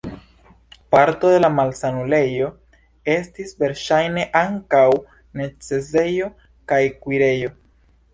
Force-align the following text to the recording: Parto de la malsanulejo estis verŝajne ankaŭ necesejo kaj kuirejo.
Parto 0.93 1.29
de 1.33 1.41
la 1.43 1.49
malsanulejo 1.57 2.47
estis 3.15 3.53
verŝajne 3.59 4.23
ankaŭ 4.41 4.81
necesejo 5.43 6.31
kaj 6.73 6.81
kuirejo. 7.05 7.53